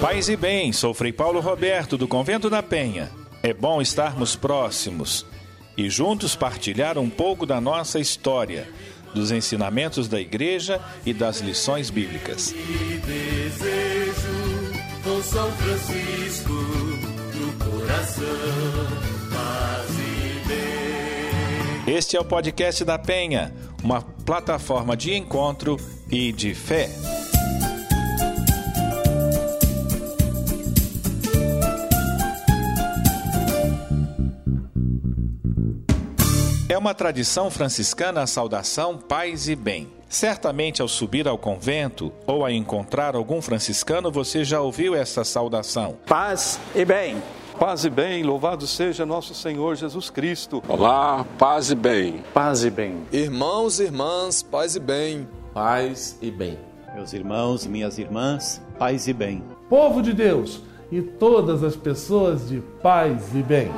Paz 0.00 0.28
e 0.28 0.36
bem, 0.36 0.74
sou 0.74 0.92
Frei 0.92 1.10
Paulo 1.10 1.40
Roberto, 1.40 1.96
do 1.96 2.06
Convento 2.06 2.50
da 2.50 2.62
Penha. 2.62 3.10
É 3.42 3.54
bom 3.54 3.80
estarmos 3.80 4.36
próximos 4.36 5.24
e 5.74 5.88
juntos 5.88 6.36
partilhar 6.36 6.98
um 6.98 7.08
pouco 7.08 7.46
da 7.46 7.62
nossa 7.62 7.98
história, 7.98 8.68
dos 9.14 9.30
ensinamentos 9.30 10.06
da 10.06 10.20
igreja 10.20 10.82
e 11.04 11.14
das 11.14 11.40
lições 11.40 11.88
bíblicas. 11.88 12.54
Este 21.86 22.16
é 22.16 22.20
o 22.20 22.24
podcast 22.24 22.84
da 22.84 22.98
Penha, 22.98 23.54
uma 23.82 24.02
plataforma 24.02 24.94
de 24.94 25.14
encontro 25.14 25.78
e 26.10 26.32
de 26.32 26.54
fé. 26.54 26.90
É 36.76 36.78
uma 36.78 36.92
tradição 36.92 37.50
franciscana 37.50 38.20
a 38.20 38.26
saudação 38.26 38.98
paz 38.98 39.48
e 39.48 39.56
bem. 39.56 39.88
Certamente, 40.10 40.82
ao 40.82 40.86
subir 40.86 41.26
ao 41.26 41.38
convento 41.38 42.12
ou 42.26 42.44
a 42.44 42.52
encontrar 42.52 43.16
algum 43.16 43.40
franciscano, 43.40 44.12
você 44.12 44.44
já 44.44 44.60
ouviu 44.60 44.94
essa 44.94 45.24
saudação. 45.24 45.96
Paz 46.06 46.60
e 46.74 46.84
bem. 46.84 47.16
Paz 47.58 47.86
e 47.86 47.88
bem, 47.88 48.22
louvado 48.22 48.66
seja 48.66 49.06
nosso 49.06 49.34
Senhor 49.34 49.74
Jesus 49.74 50.10
Cristo. 50.10 50.62
Olá, 50.68 51.24
paz 51.38 51.70
e 51.70 51.74
bem. 51.74 52.22
Paz 52.34 52.62
e 52.62 52.68
bem. 52.68 53.04
Irmãos 53.10 53.80
e 53.80 53.84
irmãs, 53.84 54.42
paz 54.42 54.76
e 54.76 54.80
bem. 54.80 55.26
Paz 55.54 56.18
e 56.20 56.30
bem. 56.30 56.58
Meus 56.94 57.14
irmãos 57.14 57.64
e 57.64 57.70
minhas 57.70 57.96
irmãs, 57.96 58.60
paz 58.78 59.08
e 59.08 59.14
bem. 59.14 59.42
Povo 59.70 60.02
de 60.02 60.12
Deus 60.12 60.60
e 60.92 61.00
todas 61.00 61.64
as 61.64 61.74
pessoas 61.74 62.50
de 62.50 62.60
paz 62.82 63.34
e 63.34 63.42
bem. 63.42 63.72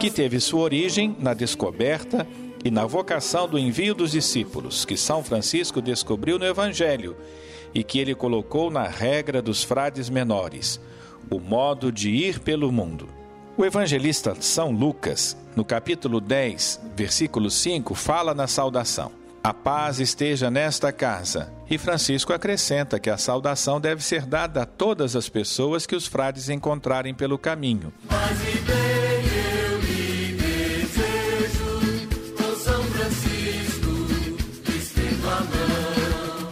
Que 0.00 0.12
teve 0.12 0.38
sua 0.38 0.60
origem 0.60 1.16
na 1.18 1.34
descoberta 1.34 2.24
e 2.64 2.70
na 2.70 2.86
vocação 2.86 3.48
do 3.48 3.58
envio 3.58 3.96
dos 3.96 4.12
discípulos, 4.12 4.84
que 4.84 4.96
São 4.96 5.24
Francisco 5.24 5.82
descobriu 5.82 6.38
no 6.38 6.46
Evangelho 6.46 7.16
e 7.74 7.82
que 7.82 7.98
ele 7.98 8.14
colocou 8.14 8.70
na 8.70 8.84
regra 8.84 9.42
dos 9.42 9.64
frades 9.64 10.08
menores, 10.08 10.80
o 11.28 11.40
modo 11.40 11.90
de 11.90 12.10
ir 12.10 12.38
pelo 12.38 12.70
mundo. 12.70 13.08
O 13.56 13.64
evangelista 13.64 14.36
São 14.40 14.70
Lucas, 14.70 15.36
no 15.56 15.64
capítulo 15.64 16.20
10, 16.20 16.80
versículo 16.94 17.50
5, 17.50 17.92
fala 17.92 18.32
na 18.32 18.46
saudação: 18.46 19.10
A 19.42 19.52
paz 19.52 19.98
esteja 19.98 20.48
nesta 20.48 20.92
casa. 20.92 21.52
E 21.68 21.76
Francisco 21.76 22.32
acrescenta 22.32 23.00
que 23.00 23.10
a 23.10 23.18
saudação 23.18 23.80
deve 23.80 24.02
ser 24.04 24.24
dada 24.24 24.62
a 24.62 24.66
todas 24.66 25.16
as 25.16 25.28
pessoas 25.28 25.86
que 25.86 25.96
os 25.96 26.06
frades 26.06 26.48
encontrarem 26.48 27.12
pelo 27.12 27.36
caminho. 27.36 27.92
Paz 28.08 28.38
e 28.42 28.58
bem 28.60 28.78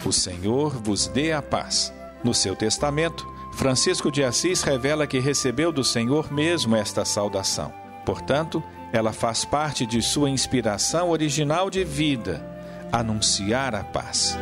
O 0.07 0.13
Senhor 0.13 0.69
vos 0.81 1.07
dê 1.07 1.33
a 1.33 1.41
paz. 1.41 1.93
No 2.23 2.33
seu 2.33 2.55
testamento, 2.55 3.27
Francisco 3.51 4.09
de 4.09 4.23
Assis 4.23 4.61
revela 4.61 5.05
que 5.05 5.19
recebeu 5.19 5.69
do 5.69 5.83
Senhor 5.83 6.31
mesmo 6.31 6.77
esta 6.77 7.03
saudação. 7.03 7.73
Portanto, 8.05 8.63
ela 8.93 9.11
faz 9.11 9.43
parte 9.43 9.85
de 9.85 10.01
sua 10.01 10.29
inspiração 10.29 11.09
original 11.09 11.69
de 11.69 11.83
vida, 11.83 12.41
anunciar 12.89 13.75
a 13.75 13.83
paz. 13.83 14.37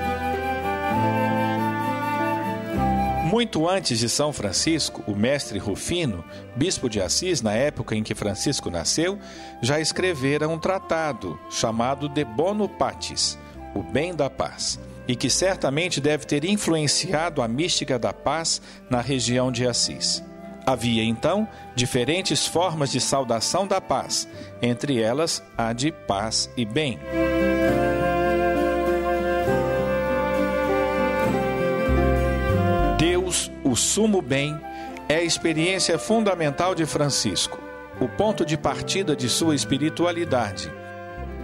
Muito 3.23 3.67
antes 3.67 3.97
de 3.97 4.07
São 4.07 4.31
Francisco, 4.31 5.03
o 5.07 5.15
mestre 5.15 5.57
Rufino, 5.57 6.23
bispo 6.55 6.87
de 6.87 7.01
Assis, 7.01 7.41
na 7.41 7.53
época 7.53 7.95
em 7.95 8.03
que 8.03 8.13
Francisco 8.13 8.69
nasceu, 8.69 9.17
já 9.63 9.79
escrevera 9.79 10.47
um 10.47 10.59
tratado 10.59 11.39
chamado 11.49 12.07
De 12.07 12.23
Bono 12.23 12.69
Patis, 12.69 13.35
o 13.73 13.81
bem 13.81 14.13
da 14.13 14.29
paz, 14.29 14.79
e 15.07 15.15
que 15.15 15.29
certamente 15.29 16.01
deve 16.01 16.25
ter 16.25 16.45
influenciado 16.45 17.41
a 17.41 17.47
mística 17.47 17.99
da 17.99 18.13
paz 18.13 18.61
na 18.89 19.01
região 19.01 19.51
de 19.51 19.67
Assis. 19.67 20.23
Havia 20.65 21.03
então 21.03 21.47
diferentes 21.75 22.47
formas 22.47 22.91
de 22.91 22.99
saudação 22.99 23.67
da 23.67 23.79
paz, 23.79 24.27
entre 24.61 24.99
elas 24.99 25.43
a 25.55 25.71
de 25.73 25.91
paz 25.91 26.49
e 26.57 26.65
bem. 26.65 26.99
Deus, 32.97 33.51
o 33.63 33.75
sumo 33.75 34.23
bem, 34.23 34.59
é 35.07 35.17
a 35.17 35.23
experiência 35.23 35.99
fundamental 35.99 36.73
de 36.73 36.85
Francisco, 36.85 37.59
o 38.01 38.07
ponto 38.07 38.43
de 38.43 38.57
partida 38.57 39.15
de 39.15 39.29
sua 39.29 39.53
espiritualidade. 39.53 40.71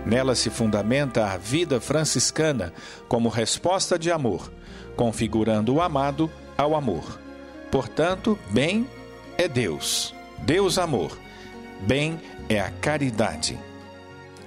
Nela 0.06 0.36
se 0.36 0.50
fundamenta 0.50 1.28
a 1.28 1.38
vida 1.38 1.80
franciscana 1.80 2.74
como 3.08 3.30
resposta 3.30 3.98
de 3.98 4.12
amor, 4.12 4.52
configurando 4.96 5.76
o 5.76 5.82
amado 5.82 6.30
ao 6.58 6.76
amor. 6.76 7.20
Portanto, 7.70 8.38
bem 8.50 8.88
é 9.38 9.48
Deus, 9.48 10.14
Deus 10.40 10.78
amor, 10.78 11.18
bem 11.82 12.20
é 12.50 12.60
a 12.60 12.70
caridade. 12.70 13.58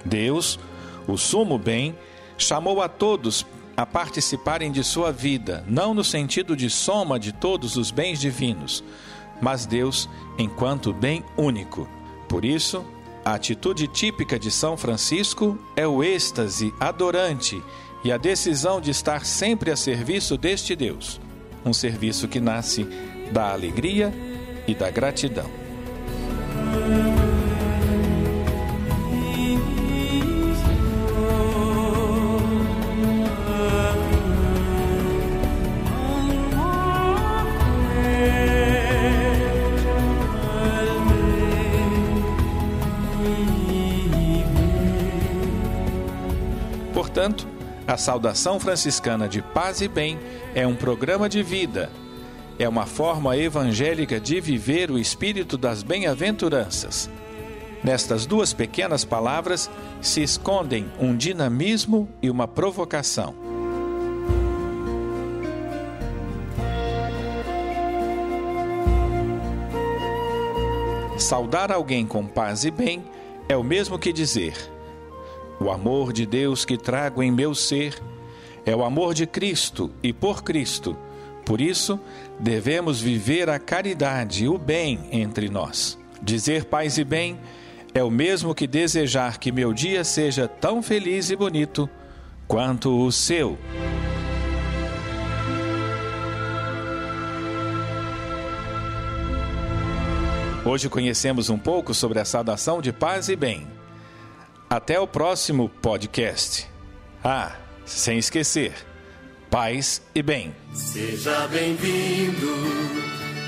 Deus, 0.04 0.58
o 1.06 1.16
sumo 1.16 1.58
bem, 1.58 1.96
chamou 2.36 2.82
a 2.82 2.88
todos 2.88 3.46
a 3.76 3.84
participarem 3.84 4.70
de 4.70 4.84
sua 4.84 5.10
vida, 5.10 5.64
não 5.66 5.94
no 5.94 6.04
sentido 6.04 6.56
de 6.56 6.70
soma 6.70 7.18
de 7.18 7.32
todos 7.32 7.76
os 7.76 7.90
bens 7.90 8.20
divinos, 8.20 8.84
mas 9.40 9.66
Deus 9.66 10.08
enquanto 10.38 10.92
bem 10.92 11.24
único. 11.36 11.88
Por 12.28 12.44
isso, 12.44 12.84
a 13.24 13.34
atitude 13.34 13.88
típica 13.88 14.38
de 14.38 14.50
São 14.50 14.76
Francisco 14.76 15.58
é 15.74 15.86
o 15.86 16.04
êxtase 16.04 16.74
adorante 16.78 17.62
e 18.04 18.12
a 18.12 18.18
decisão 18.18 18.80
de 18.80 18.90
estar 18.90 19.24
sempre 19.24 19.70
a 19.70 19.76
serviço 19.76 20.36
deste 20.36 20.76
Deus, 20.76 21.18
um 21.64 21.72
serviço 21.72 22.28
que 22.28 22.38
nasce 22.38 22.86
da 23.32 23.50
alegria 23.50 24.12
e 24.68 24.74
da 24.74 24.90
gratidão. 24.90 25.63
Portanto, 47.24 47.48
a 47.86 47.96
saudação 47.96 48.60
franciscana 48.60 49.26
de 49.26 49.40
paz 49.40 49.80
e 49.80 49.88
bem 49.88 50.20
é 50.54 50.66
um 50.66 50.76
programa 50.76 51.26
de 51.26 51.42
vida, 51.42 51.90
é 52.58 52.68
uma 52.68 52.84
forma 52.84 53.34
evangélica 53.34 54.20
de 54.20 54.42
viver 54.42 54.90
o 54.90 54.98
espírito 54.98 55.56
das 55.56 55.82
bem-aventuranças. 55.82 57.08
Nestas 57.82 58.26
duas 58.26 58.52
pequenas 58.52 59.06
palavras 59.06 59.70
se 60.02 60.22
escondem 60.22 60.86
um 61.00 61.16
dinamismo 61.16 62.06
e 62.20 62.28
uma 62.28 62.46
provocação. 62.46 63.34
Saudar 71.16 71.72
alguém 71.72 72.06
com 72.06 72.26
paz 72.26 72.66
e 72.66 72.70
bem 72.70 73.02
é 73.48 73.56
o 73.56 73.64
mesmo 73.64 73.98
que 73.98 74.12
dizer: 74.12 74.73
o 75.64 75.70
amor 75.70 76.12
de 76.12 76.26
Deus 76.26 76.62
que 76.66 76.76
trago 76.76 77.22
em 77.22 77.30
meu 77.32 77.54
ser 77.54 77.98
é 78.66 78.76
o 78.76 78.84
amor 78.84 79.14
de 79.14 79.26
Cristo 79.26 79.90
e 80.02 80.12
por 80.12 80.44
Cristo. 80.44 80.94
Por 81.46 81.58
isso, 81.58 81.98
devemos 82.38 83.00
viver 83.00 83.48
a 83.48 83.58
caridade 83.58 84.44
e 84.44 84.48
o 84.48 84.58
bem 84.58 85.08
entre 85.10 85.48
nós. 85.48 85.98
Dizer 86.20 86.66
paz 86.66 86.98
e 86.98 87.04
bem 87.04 87.40
é 87.94 88.04
o 88.04 88.10
mesmo 88.10 88.54
que 88.54 88.66
desejar 88.66 89.38
que 89.38 89.50
meu 89.50 89.72
dia 89.72 90.04
seja 90.04 90.46
tão 90.46 90.82
feliz 90.82 91.30
e 91.30 91.36
bonito 91.36 91.88
quanto 92.46 93.02
o 93.02 93.10
seu. 93.10 93.58
Hoje 100.62 100.90
conhecemos 100.90 101.48
um 101.48 101.58
pouco 101.58 101.94
sobre 101.94 102.18
a 102.18 102.24
saudação 102.26 102.82
de 102.82 102.92
paz 102.92 103.30
e 103.30 103.36
bem. 103.36 103.66
Até 104.68 104.98
o 104.98 105.06
próximo 105.06 105.68
podcast. 105.68 106.68
Ah, 107.22 107.52
sem 107.84 108.18
esquecer, 108.18 108.72
paz 109.50 110.02
e 110.14 110.22
bem. 110.22 110.54
Seja 110.72 111.46
bem-vindo, 111.48 112.56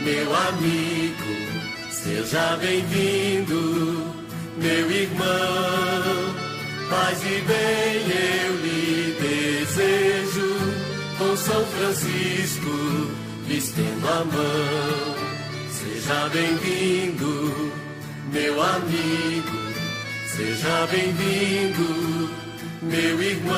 meu 0.05 0.37
amigo. 0.37 1.57
Seja 1.91 2.57
bem-vindo, 2.59 4.15
meu 4.57 4.91
irmão. 4.91 5.27
Paz 6.89 7.21
e 7.23 7.41
bem 7.41 8.47
eu 8.47 8.57
lhe 8.57 9.17
desejo, 9.21 10.55
com 11.19 11.37
São 11.37 11.67
Francisco, 11.67 12.71
estendo 13.49 14.09
a 14.09 14.25
mão. 14.25 15.17
Seja 15.71 16.29
bem-vindo, 16.29 17.73
meu 18.33 18.63
amigo. 18.63 19.66
Seja 20.37 20.87
bem-vindo, 20.91 22.31
meu 22.83 23.23
irmão. 23.23 23.57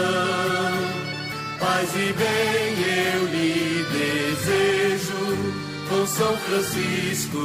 Paz 1.59 1.91
e 1.93 2.13
bem 2.13 3.15
eu 3.15 3.25
lhe 3.27 3.85
desejo, 3.91 5.17
com 5.89 6.07
São 6.07 6.37
Francisco 6.37 7.37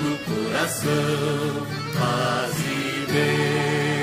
no 0.00 0.18
coração. 0.26 1.66
Paz 1.96 2.52
e 2.58 3.12
bem. 3.12 3.97